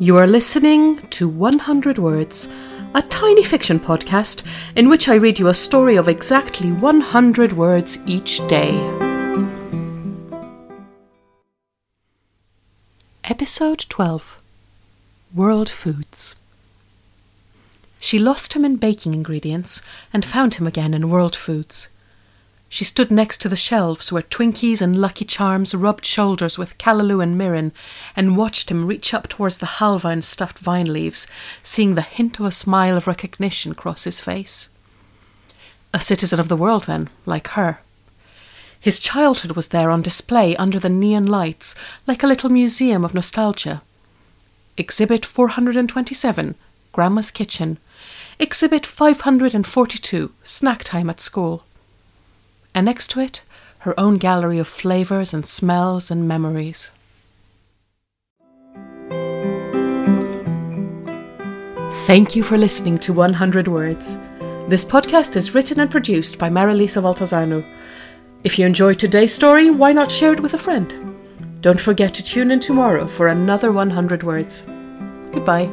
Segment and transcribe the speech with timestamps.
[0.00, 2.48] You are listening to 100 Words,
[2.94, 4.46] a tiny fiction podcast
[4.76, 8.70] in which I read you a story of exactly 100 words each day.
[13.24, 14.40] Episode 12
[15.34, 16.36] World Foods.
[17.98, 21.88] She lost him in baking ingredients and found him again in world foods.
[22.70, 27.22] She stood next to the shelves where Twinkies and Lucky Charms rubbed shoulders with Callaloo
[27.22, 27.72] and mirin
[28.14, 31.26] and watched him reach up towards the halva and stuffed vine leaves,
[31.62, 34.68] seeing the hint of a smile of recognition cross his face.
[35.94, 37.80] A citizen of the world, then, like her.
[38.78, 41.74] His childhood was there on display under the neon lights,
[42.06, 43.80] like a little museum of nostalgia.
[44.76, 46.54] Exhibit 427,
[46.92, 47.78] Grandma's Kitchen.
[48.38, 51.64] Exhibit 542, Snack Time at School
[52.74, 53.42] and next to it,
[53.80, 56.92] her own gallery of flavours and smells and memories.
[62.06, 64.18] Thank you for listening to 100 Words.
[64.68, 67.64] This podcast is written and produced by Marilisa Valtazano.
[68.44, 71.16] If you enjoyed today's story, why not share it with a friend?
[71.60, 74.62] Don't forget to tune in tomorrow for another 100 Words.
[75.32, 75.68] Goodbye.